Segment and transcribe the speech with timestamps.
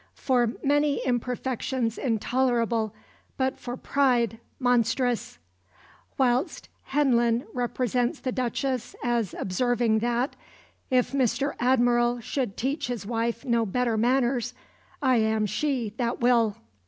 [0.15, 2.91] for many imperfections intolerable,
[3.37, 5.37] but for pride monstrous";
[6.17, 10.35] whilst Heylyn represents the Duchess as observing that,
[10.89, 11.53] if Mr.
[11.59, 14.55] Admiral should teach his wife no better manners,
[15.03, 16.55] "I am she that will."